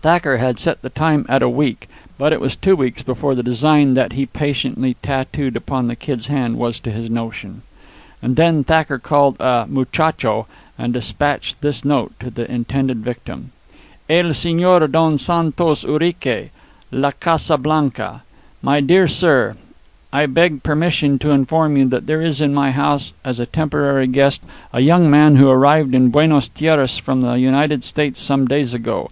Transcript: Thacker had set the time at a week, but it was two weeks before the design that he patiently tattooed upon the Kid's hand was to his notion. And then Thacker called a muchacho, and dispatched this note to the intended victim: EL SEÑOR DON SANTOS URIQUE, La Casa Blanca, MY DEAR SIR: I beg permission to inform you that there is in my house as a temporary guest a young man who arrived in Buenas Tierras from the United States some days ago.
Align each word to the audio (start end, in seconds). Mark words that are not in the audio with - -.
Thacker 0.00 0.38
had 0.38 0.58
set 0.58 0.80
the 0.80 0.88
time 0.88 1.26
at 1.28 1.42
a 1.42 1.48
week, 1.50 1.90
but 2.16 2.32
it 2.32 2.40
was 2.40 2.56
two 2.56 2.74
weeks 2.74 3.02
before 3.02 3.34
the 3.34 3.42
design 3.42 3.92
that 3.92 4.14
he 4.14 4.24
patiently 4.24 4.96
tattooed 5.02 5.56
upon 5.56 5.88
the 5.88 5.94
Kid's 5.94 6.28
hand 6.28 6.56
was 6.56 6.80
to 6.80 6.90
his 6.90 7.10
notion. 7.10 7.60
And 8.22 8.36
then 8.36 8.64
Thacker 8.64 8.98
called 8.98 9.36
a 9.40 9.66
muchacho, 9.68 10.46
and 10.78 10.94
dispatched 10.94 11.60
this 11.60 11.84
note 11.84 12.14
to 12.20 12.30
the 12.30 12.50
intended 12.50 13.00
victim: 13.04 13.50
EL 14.08 14.30
SEÑOR 14.30 14.90
DON 14.90 15.18
SANTOS 15.18 15.84
URIQUE, 15.84 16.48
La 16.92 17.10
Casa 17.20 17.58
Blanca, 17.58 18.22
MY 18.62 18.80
DEAR 18.80 19.06
SIR: 19.06 19.54
I 20.10 20.24
beg 20.24 20.62
permission 20.62 21.18
to 21.18 21.28
inform 21.30 21.76
you 21.76 21.84
that 21.90 22.06
there 22.06 22.22
is 22.22 22.40
in 22.40 22.54
my 22.54 22.70
house 22.70 23.12
as 23.22 23.38
a 23.38 23.44
temporary 23.44 24.06
guest 24.06 24.40
a 24.72 24.80
young 24.80 25.10
man 25.10 25.36
who 25.36 25.50
arrived 25.50 25.94
in 25.94 26.08
Buenas 26.08 26.48
Tierras 26.48 26.96
from 26.96 27.20
the 27.20 27.34
United 27.34 27.84
States 27.84 28.18
some 28.22 28.48
days 28.48 28.72
ago. 28.72 29.10